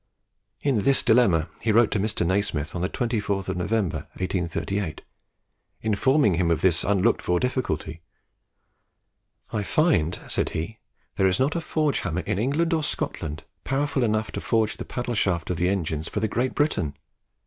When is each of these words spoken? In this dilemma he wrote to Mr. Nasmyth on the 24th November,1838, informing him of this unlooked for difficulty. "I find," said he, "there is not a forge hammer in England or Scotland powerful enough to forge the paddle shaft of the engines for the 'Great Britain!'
In 0.61 0.79
this 0.79 1.03
dilemma 1.03 1.47
he 1.59 1.71
wrote 1.71 1.91
to 1.91 1.99
Mr. 1.99 2.25
Nasmyth 2.25 2.73
on 2.73 2.81
the 2.81 2.89
24th 2.89 3.55
November,1838, 3.55 5.01
informing 5.83 6.33
him 6.33 6.49
of 6.49 6.61
this 6.61 6.83
unlooked 6.83 7.21
for 7.21 7.39
difficulty. 7.39 8.01
"I 9.53 9.61
find," 9.61 10.19
said 10.27 10.49
he, 10.57 10.79
"there 11.17 11.27
is 11.27 11.39
not 11.39 11.55
a 11.55 11.61
forge 11.61 11.99
hammer 11.99 12.21
in 12.21 12.39
England 12.39 12.73
or 12.73 12.81
Scotland 12.83 13.43
powerful 13.63 14.03
enough 14.03 14.31
to 14.31 14.41
forge 14.41 14.77
the 14.77 14.85
paddle 14.85 15.13
shaft 15.13 15.51
of 15.51 15.57
the 15.57 15.69
engines 15.69 16.07
for 16.07 16.19
the 16.19 16.27
'Great 16.27 16.55
Britain!' 16.55 16.95